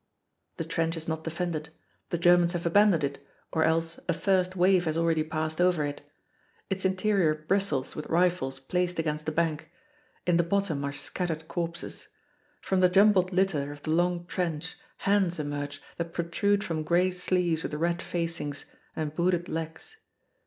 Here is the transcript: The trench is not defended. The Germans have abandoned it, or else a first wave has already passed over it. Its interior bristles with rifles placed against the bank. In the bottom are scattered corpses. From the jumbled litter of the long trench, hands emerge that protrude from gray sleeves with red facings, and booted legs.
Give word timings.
The 0.57 0.65
trench 0.65 0.97
is 0.97 1.07
not 1.07 1.23
defended. 1.23 1.69
The 2.09 2.17
Germans 2.17 2.53
have 2.53 2.65
abandoned 2.65 3.03
it, 3.03 3.23
or 3.53 3.63
else 3.63 3.99
a 4.09 4.13
first 4.15 4.55
wave 4.55 4.85
has 4.85 4.97
already 4.97 5.23
passed 5.23 5.61
over 5.61 5.85
it. 5.85 6.01
Its 6.71 6.85
interior 6.85 7.35
bristles 7.35 7.95
with 7.95 8.07
rifles 8.07 8.57
placed 8.59 8.97
against 8.97 9.27
the 9.27 9.31
bank. 9.31 9.71
In 10.25 10.37
the 10.37 10.43
bottom 10.43 10.83
are 10.83 10.91
scattered 10.91 11.47
corpses. 11.47 12.07
From 12.61 12.79
the 12.79 12.89
jumbled 12.89 13.31
litter 13.31 13.71
of 13.71 13.83
the 13.83 13.91
long 13.91 14.25
trench, 14.25 14.75
hands 15.05 15.37
emerge 15.37 15.79
that 15.97 16.13
protrude 16.15 16.63
from 16.63 16.81
gray 16.81 17.11
sleeves 17.11 17.61
with 17.61 17.75
red 17.75 18.01
facings, 18.01 18.65
and 18.95 19.13
booted 19.13 19.47
legs. 19.47 19.97